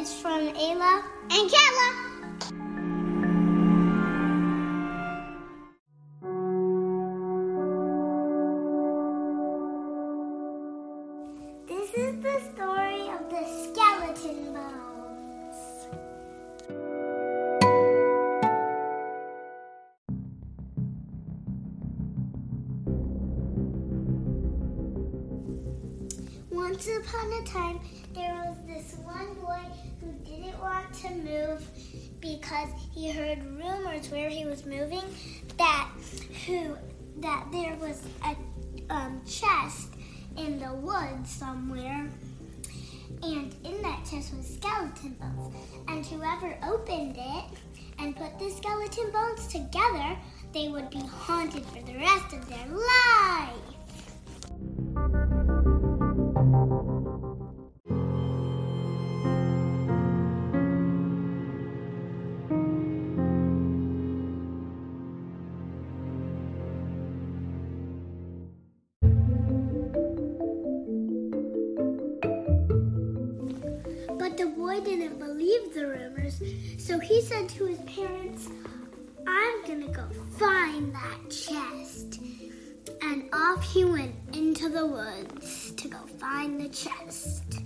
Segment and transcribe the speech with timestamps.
[0.00, 2.17] It's from Ayla and Kayla.
[26.78, 27.80] Once upon a time,
[28.14, 29.58] there was this one boy
[30.00, 31.68] who didn't want to move
[32.20, 35.02] because he heard rumors where he was moving
[35.56, 35.90] that
[36.46, 36.76] who
[37.16, 38.36] that there was a
[38.94, 39.88] um, chest
[40.36, 42.08] in the woods somewhere,
[43.24, 45.56] and in that chest was skeleton bones.
[45.88, 47.44] And whoever opened it
[47.98, 50.16] and put the skeleton bones together,
[50.52, 53.77] they would be haunted for the rest of their life.
[74.18, 76.42] But the boy didn't believe the rumors,
[76.76, 78.48] so he said to his parents,
[79.26, 82.20] I'm gonna go find that chest.
[83.00, 87.60] And off he went into the woods to go find the chest.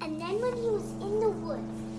[0.00, 1.89] And then when he was in the woods,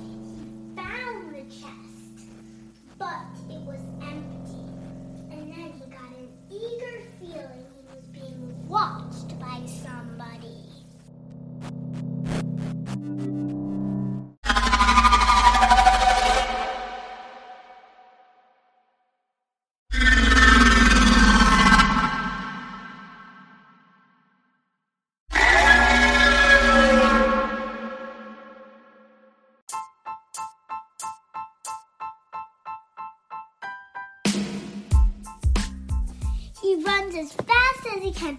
[36.71, 38.37] He runs as fast as he can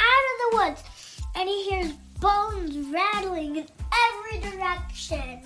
[0.00, 0.82] out of the woods
[1.34, 3.66] and he hears bones rattling in
[4.08, 5.42] every direction.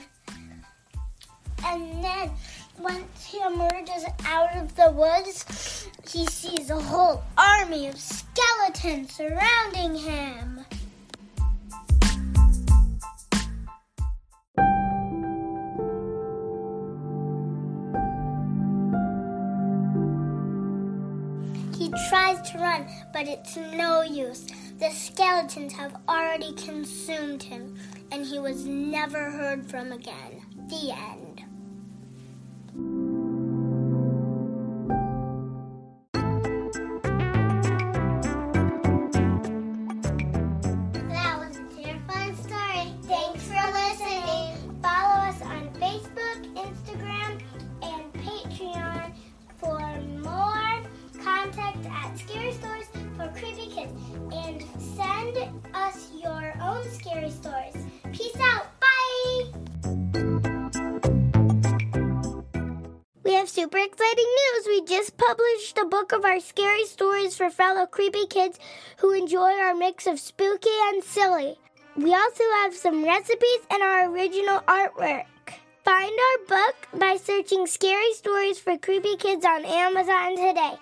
[1.64, 2.30] And then
[2.78, 9.96] once he emerges out of the woods, he sees a whole army of skeletons surrounding
[9.96, 10.19] him.
[21.90, 24.46] He tries to run, but it's no use.
[24.78, 27.76] The skeletons have already consumed him,
[28.12, 30.40] and he was never heard from again.
[30.68, 31.29] The end.
[63.60, 64.66] Super exciting news.
[64.66, 68.58] We just published a book of our scary stories for fellow creepy kids
[68.96, 71.58] who enjoy our mix of spooky and silly.
[71.94, 75.26] We also have some recipes and our original artwork.
[75.84, 80.78] Find our book by searching Scary Stories for Creepy Kids on Amazon today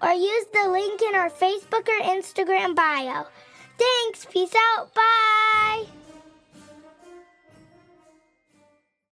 [0.00, 3.26] or use the link in our Facebook or Instagram bio.
[3.76, 4.24] Thanks.
[4.24, 4.94] Peace out.
[4.94, 6.01] Bye.